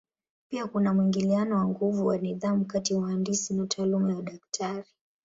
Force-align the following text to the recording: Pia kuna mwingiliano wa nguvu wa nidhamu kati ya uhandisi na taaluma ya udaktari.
Pia 0.49 0.67
kuna 0.67 0.93
mwingiliano 0.93 1.55
wa 1.57 1.65
nguvu 1.67 2.07
wa 2.07 2.17
nidhamu 2.17 2.65
kati 2.65 2.93
ya 2.93 2.99
uhandisi 2.99 3.53
na 3.53 3.67
taaluma 3.67 4.11
ya 4.11 4.17
udaktari. 4.19 4.87